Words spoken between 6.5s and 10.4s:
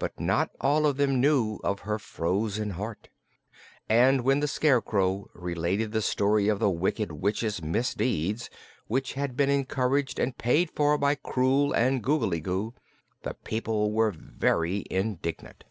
the Wicked Witch's misdeeds, which had been encouraged and